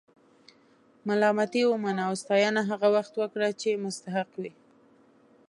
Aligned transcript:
ملامتي 1.07 1.61
ومنه 1.71 2.01
او 2.09 2.13
ستاینه 2.23 2.61
هغه 2.69 2.87
وخت 2.95 3.13
ورکړه 3.17 3.49
چې 3.61 3.81
مستحق 3.85 4.29
وي. 4.41 4.51